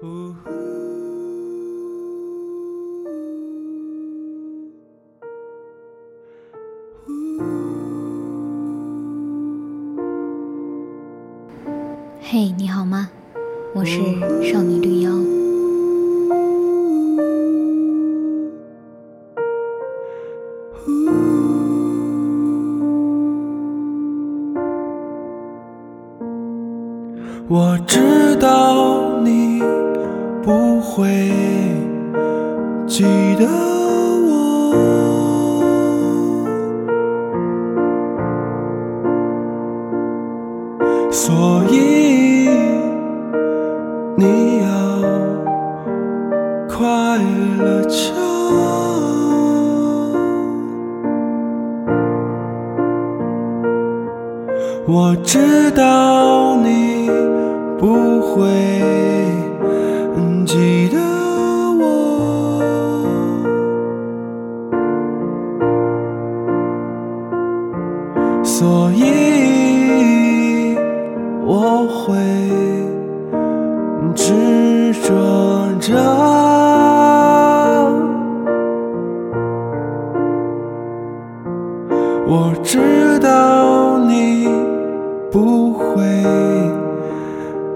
[0.00, 0.06] 嘿，
[12.56, 13.10] 你好吗？
[13.74, 13.98] 我是
[14.52, 15.10] 少女绿妖。
[27.50, 29.60] 我知道你
[30.48, 31.04] 不会
[32.86, 33.04] 记
[33.38, 33.44] 得
[34.24, 34.32] 我，
[41.10, 42.48] 所以
[44.16, 44.68] 你要
[46.66, 47.18] 快
[47.58, 48.14] 乐着。
[54.86, 57.10] 我知道你
[57.78, 58.48] 不会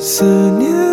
[0.00, 0.89] 思念。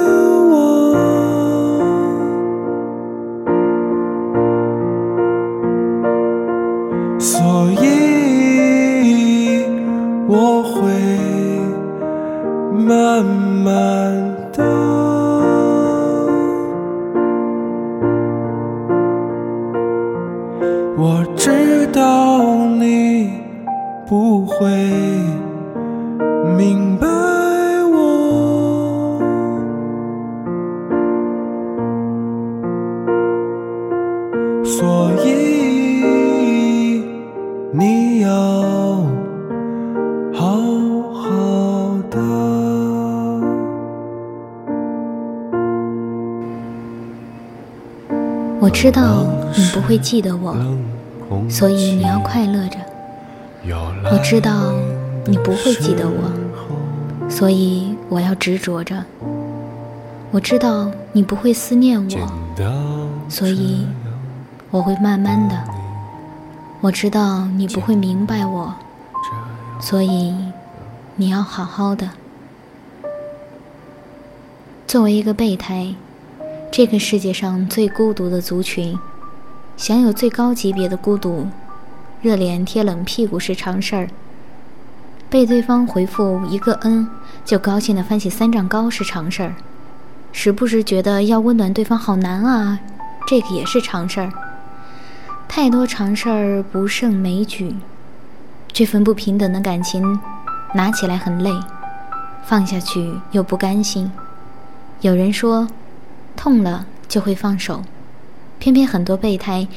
[48.78, 50.56] 我知道你不会记得我，
[51.50, 52.78] 所以你要快乐着。
[54.12, 54.72] 我知道
[55.26, 59.04] 你不会记得我，所以我要执着着。
[60.30, 62.32] 我知道你不会思念我，
[63.28, 63.88] 所以
[64.70, 65.56] 我会慢慢的。
[66.80, 68.72] 我知道你不会明白我，
[69.80, 70.36] 所以
[71.16, 72.08] 你要好好的。
[74.86, 75.96] 作为一个备胎。
[76.70, 79.00] 这个世界上最孤独的族群，
[79.76, 81.48] 享有最高级别的孤独，
[82.22, 84.10] 热脸贴冷屁股是常事儿。
[85.28, 87.10] 被对方回复一个嗯，
[87.44, 89.56] 就高兴的翻起三丈高是常事儿。
[90.32, 92.80] 时不时觉得要温暖对方好难啊，
[93.28, 94.32] 这个也是常事儿。
[95.48, 97.76] 太多常事儿不胜枚举，
[98.72, 100.20] 这份不平等的感情，
[100.76, 101.50] 拿起来很累，
[102.46, 104.12] 放下去又不甘心。
[105.02, 105.68] 有人说。
[106.38, 107.82] 痛了就会放手，
[108.60, 109.68] 偏偏很多备胎，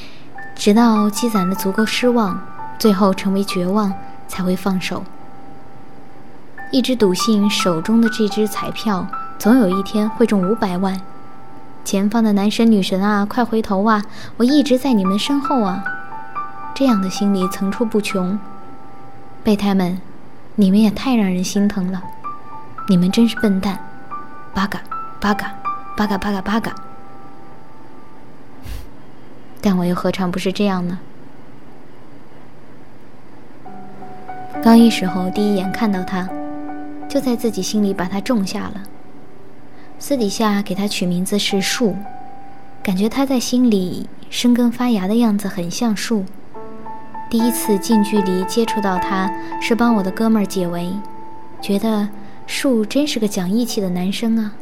[0.55, 2.41] 直到积攒了足够失望，
[2.79, 3.93] 最后成为绝望，
[4.29, 5.03] 才会放手。
[6.71, 11.01] 一直笃信手中的这支彩票，总有一天会中五百万。
[11.85, 14.05] 前方的男神女神啊，快回头啊！
[14.37, 15.83] 我一直在你们身后啊！
[16.75, 18.39] 这样的心理层出不穷。
[19.43, 20.01] 备胎们，
[20.55, 22.03] 你们也太让人心疼了，
[22.89, 23.79] 你们真是笨蛋！
[24.55, 24.81] 八嘎
[25.19, 25.60] 八嘎。
[25.97, 26.75] 八嘎八嘎八嘎，
[29.61, 30.99] 但我又何尝不是这样呢？
[34.63, 36.29] 高一时候第一眼看到他，
[37.09, 38.83] 就在自己心里把他种下了。
[39.99, 41.97] 私底下给他取名字是树，
[42.83, 46.25] 感觉他在心里生根发芽的样子很像树。
[47.31, 49.31] 第一次近距离接触到他，
[49.61, 50.93] 是帮我的哥们儿解围，
[51.61, 52.09] 觉得
[52.47, 54.53] 树真是个讲义气的男生啊。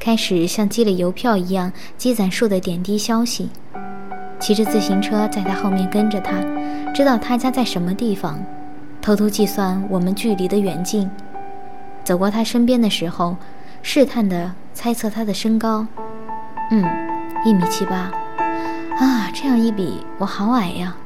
[0.00, 3.50] 开始像积了邮票一样积攒树的点滴消息，
[4.40, 6.32] 骑着自行车在他后面跟着他，
[6.94, 8.42] 知道他家在什么地方，
[9.02, 11.08] 偷偷计算我们距离的远近。
[12.02, 13.36] 走过他身边的时候，
[13.82, 15.86] 试探地猜测他的身高，
[16.70, 16.82] 嗯，
[17.44, 18.10] 一米七八，
[18.98, 20.96] 啊，这样一比，我好矮呀。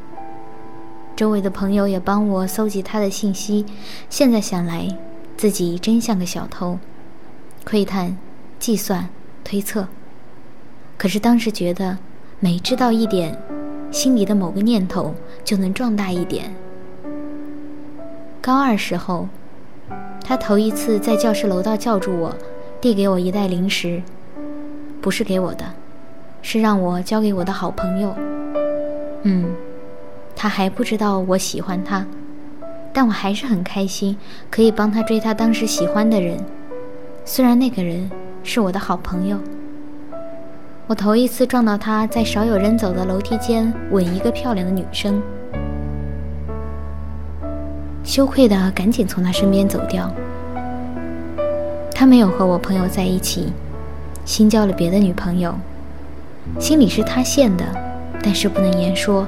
[1.17, 3.67] 周围的朋友也帮我搜集他的信息，
[4.09, 4.87] 现在想来，
[5.37, 6.79] 自己真像个小偷，
[7.65, 8.17] 窥探。
[8.65, 9.11] 计算、
[9.45, 9.87] 推测，
[10.97, 11.99] 可是当时觉得，
[12.41, 13.39] 每知道一点，
[13.91, 15.15] 心里的某个念头
[15.45, 16.55] 就能壮大一点。
[18.41, 19.29] 高二时候，
[20.25, 22.35] 他头一次在教室楼道叫住我，
[22.81, 24.03] 递给我一袋零食，
[25.03, 25.67] 不是给我的，
[26.41, 28.17] 是让我交给我的好朋友。
[29.25, 29.55] 嗯，
[30.35, 32.07] 他还不知道我喜欢他，
[32.95, 34.17] 但我还是很开心，
[34.51, 36.43] 可以帮他追他当时喜欢的人，
[37.27, 38.11] 虽然那个人
[38.45, 39.39] 是我的好朋友。
[40.87, 45.21] 我头一次撞到他在少有人走的楼梯间吻一个漂亮的女生，
[48.05, 50.13] 羞愧的赶紧从他身边走掉。
[51.95, 53.51] 他没有和我朋友在一起，
[54.27, 55.55] 新交了别的女朋友，
[56.61, 57.65] 心里是他陷的，
[58.23, 59.27] 但是不能言说。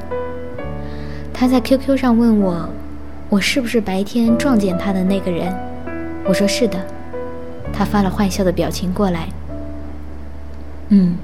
[1.32, 2.68] 他在 QQ 上问我，
[3.30, 5.50] 我是不是白天撞见他的那个人？
[6.28, 6.78] 我说是的。
[7.72, 9.28] 他发了坏笑的表情过来。
[10.88, 11.16] 嗯。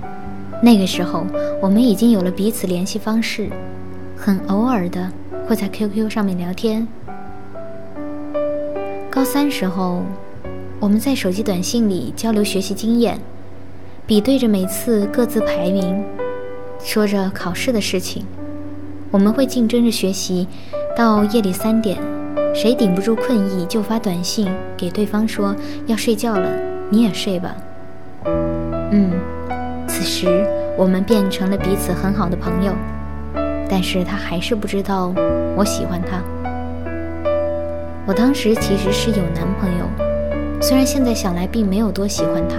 [0.65, 1.27] 那个时候，
[1.61, 3.51] 我们已经有了彼此联系方式，
[4.17, 5.11] 很偶尔的
[5.45, 6.87] 会在 QQ 上面聊天。
[9.11, 10.05] 高三时候，
[10.79, 13.19] 我们在手机短信里交流学习经验，
[14.07, 16.05] 比对着每次各自排名，
[16.79, 18.25] 说着考试的事情。
[19.11, 20.47] 我们会竞争着学习，
[20.97, 21.99] 到夜里三点，
[22.55, 25.55] 谁顶不住困意就发短信给对方说
[25.87, 26.49] 要睡觉了，
[26.91, 27.55] 你也睡吧。
[28.93, 29.11] 嗯。
[29.89, 30.47] 此时，
[30.77, 32.73] 我们变成了彼此很好的朋友，
[33.69, 35.13] 但是他还是不知道
[35.57, 36.19] 我喜欢他。
[38.07, 39.87] 我当时其实是有男朋友，
[40.61, 42.57] 虽然现在想来并没有多喜欢他。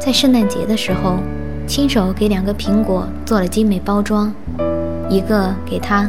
[0.00, 1.18] 在圣诞节的时候，
[1.66, 4.32] 亲手给两个苹果做了精美包装，
[5.08, 6.08] 一个给他，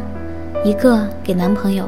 [0.64, 1.88] 一个给男朋友。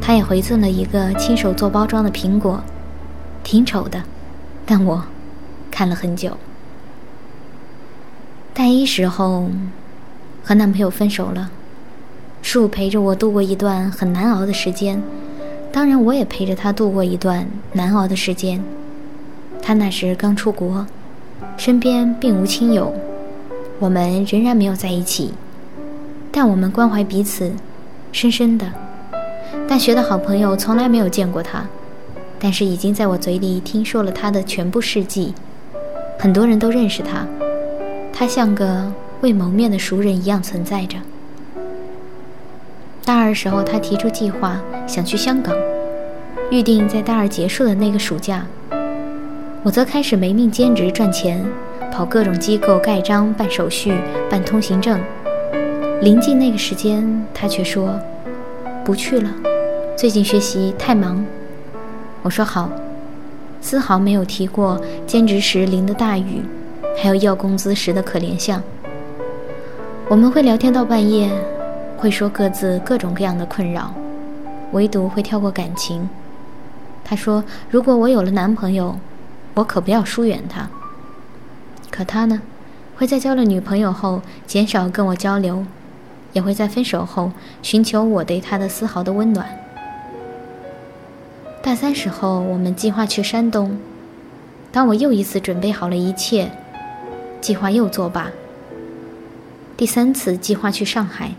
[0.00, 2.60] 他也回赠了一个亲手做包装的苹果，
[3.42, 4.02] 挺丑的，
[4.64, 5.04] 但我。
[5.70, 6.36] 看了很久。
[8.52, 9.48] 大一时候，
[10.44, 11.50] 和男朋友分手了，
[12.42, 15.02] 树陪着我度过一段很难熬的时间，
[15.72, 18.62] 当然我也陪着他度过一段难熬的时间。
[19.62, 20.84] 他那时刚出国，
[21.56, 22.92] 身边并无亲友，
[23.78, 25.32] 我们仍然没有在一起，
[26.30, 27.52] 但我们关怀彼此，
[28.12, 28.66] 深深的。
[29.68, 31.64] 大学的好朋友从来没有见过他，
[32.38, 35.34] 但是已经在我嘴里听说了他的全部事迹。
[36.18, 37.26] 很多人都认识他，
[38.12, 38.92] 他像个
[39.22, 40.98] 未谋面的熟人一样存在着。
[43.04, 45.56] 大二时候，他提出计划，想去香港，
[46.50, 48.46] 预定在大二结束的那个暑假。
[49.62, 51.44] 我则开始没命兼职赚钱，
[51.90, 53.94] 跑各种机构盖章、办手续、
[54.30, 55.00] 办通行证。
[56.00, 57.94] 临近那个时间，他却说
[58.82, 59.30] 不去了，
[59.98, 61.22] 最近学习太忙。
[62.22, 62.70] 我说好。
[63.60, 66.42] 丝毫没有提过兼职时淋的大雨，
[66.96, 68.62] 还有要工资时的可怜相。
[70.08, 71.30] 我们会聊天到半夜，
[71.98, 73.92] 会说各自各种各样的困扰，
[74.72, 76.08] 唯独会跳过感情。
[77.04, 78.98] 他说：“如果我有了男朋友，
[79.52, 80.66] 我可不要疏远他。”
[81.92, 82.40] 可他呢，
[82.96, 85.66] 会在交了女朋友后减少跟我交流，
[86.32, 87.32] 也会在分手后
[87.62, 89.46] 寻求我对他的丝毫的温暖。
[91.62, 93.78] 大三时候，我们计划去山东。
[94.72, 96.50] 当我又一次准备好了一切，
[97.40, 98.30] 计划又作罢。
[99.76, 101.32] 第三次计划去上海，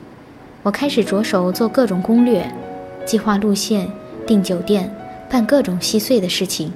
[0.64, 2.52] 我开始着手做各种攻略，
[3.06, 3.90] 计划路线、
[4.28, 4.94] 订酒店、
[5.30, 6.74] 办各种细碎的事情。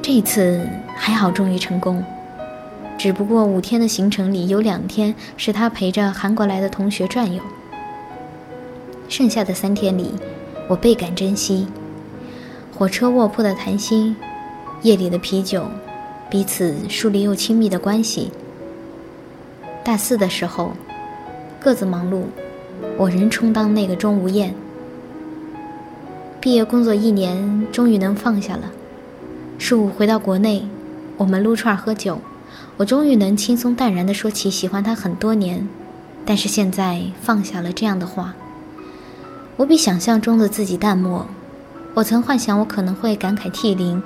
[0.00, 0.66] 这一次
[0.96, 2.02] 还好，终于成功。
[3.00, 7.42] 只不过五天的行程里有两天是他陪着韩国来的同学转悠，
[9.08, 10.10] 剩下的三天里，
[10.68, 11.66] 我倍感珍惜。
[12.76, 14.14] 火车卧铺的谈心，
[14.82, 15.64] 夜里的啤酒，
[16.28, 18.30] 彼此树立又亲密的关系。
[19.82, 20.72] 大四的时候，
[21.58, 22.24] 各自忙碌，
[22.98, 24.54] 我仍充当那个钟无艳。
[26.38, 28.70] 毕业工作一年，终于能放下了。
[29.56, 30.68] 树回到国内，
[31.16, 32.20] 我们撸串喝酒，
[32.80, 35.68] 我终于能轻松淡然地说起喜欢他很多年，
[36.24, 38.34] 但是现在放下了这样的话。
[39.58, 41.26] 我比想象中的自己淡漠。
[41.92, 44.02] 我曾幻想我可能会感慨涕零，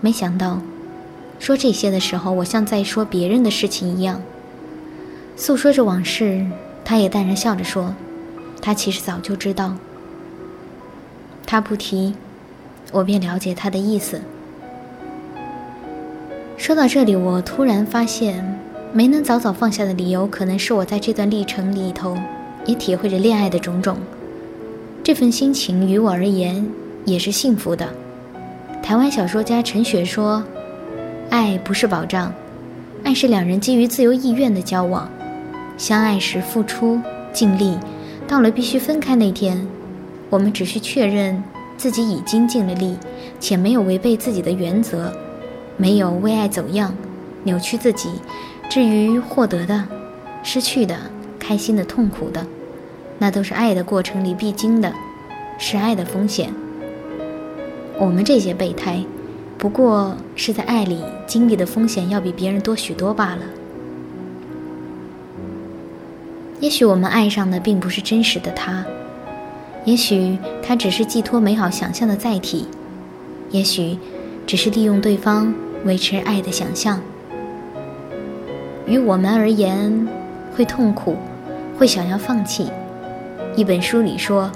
[0.00, 0.62] 没想到，
[1.40, 4.22] 说这些的时候，我像在说别人的事情一样，
[5.36, 6.46] 诉说着往事。
[6.84, 7.96] 他也淡然笑着说
[8.62, 9.74] ：“他其实早就知道。”
[11.44, 12.14] 他不提，
[12.92, 14.20] 我便了解他的意思。
[16.64, 18.42] 说到这里，我突然发现，
[18.90, 22.16] 没能早早放下的理由，可能是我在这段历程里头，
[22.64, 23.98] 也体会着恋爱的种种。
[25.02, 26.66] 这份心情于我而言。
[27.04, 27.86] 也是幸福的。
[28.82, 30.42] 台湾小说家陈雪说
[31.28, 32.32] ：“爱不是保障，
[33.02, 35.06] 爱是两人基于自由意愿的交往。
[35.76, 36.98] 相爱时付出
[37.30, 37.76] 尽力，
[38.26, 39.68] 到了必须分开那天，
[40.30, 41.44] 我们只需确认
[41.76, 42.96] 自己已经尽了力，
[43.38, 45.12] 且没有违背自己的原则，
[45.76, 46.94] 没有为爱走样，
[47.42, 48.08] 扭曲自己，
[48.68, 49.84] 至于获得的、
[50.42, 50.96] 失去的、
[51.38, 52.46] 开心的、痛苦的，
[53.18, 54.92] 那都是爱的过程里必经的，
[55.58, 56.52] 是爱的风险。
[57.98, 59.04] 我们这些备胎，
[59.58, 63.42] 不过是在爱里经历的风险要比别人多许多罢了。
[66.60, 68.84] 也许我们爱上的并不是真实的他，
[69.84, 72.66] 也许他只是寄托美好想象的载体，
[73.50, 73.98] 也许
[74.46, 75.52] 只是利用对方
[75.84, 77.00] 维持爱的想象。
[78.86, 80.06] 于我们而言，
[80.54, 81.16] 会痛苦，
[81.78, 82.70] 会想要放弃。
[83.56, 84.50] 一本书里说，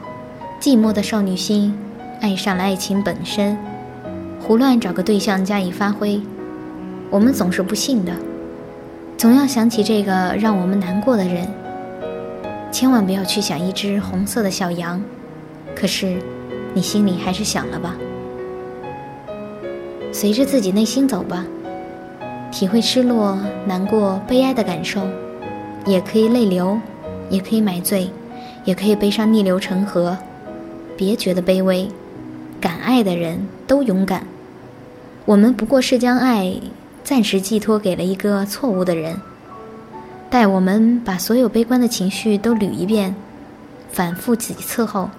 [0.61, 1.75] 寂寞的少女心
[2.21, 3.57] 爱上了爱情本身，
[4.41, 6.21] 胡乱找个对象加以发挥。
[7.11, 8.13] 我们总是不幸的，
[9.17, 11.49] 总要想起这个让我们难过的人。
[12.71, 15.03] 千万不要去想一只红色的小羊，
[15.75, 16.19] 可是，
[16.75, 17.97] 你心里还是想了吧。
[20.11, 21.47] 随着自己内心走吧，
[22.51, 25.07] 体会失落、难过、悲哀的感受，
[25.87, 26.81] 也可以泪流，
[27.31, 28.11] 也可以买醉，
[28.65, 30.17] 也可以悲伤逆流成河。
[30.97, 31.89] 别觉得卑微，
[32.61, 34.27] 敢爱的人都勇敢。
[35.25, 36.53] 我们不过是将爱
[37.05, 39.21] 暂时寄托给了一个错误的人。
[40.31, 43.15] 待我们把所有悲观的情绪都捋一遍，
[43.93, 45.11] 反复几次后，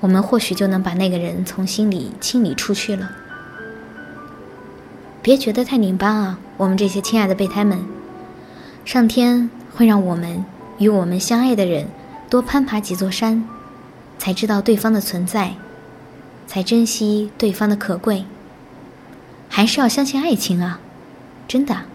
[0.00, 3.10] 我们或许就能把那个人从心里清理出去了。
[5.22, 7.84] 别觉得太拧巴啊，我们这些亲爱的备胎们，
[8.86, 10.44] 上天会让我们
[10.78, 11.88] 与我们相爱的人
[12.30, 13.44] 多攀爬几座山，
[14.18, 15.56] 才知道对方的存在，
[16.46, 18.24] 才珍惜对方的可贵。
[19.50, 20.80] 还是要相信爱情啊，
[21.46, 21.89] 真的。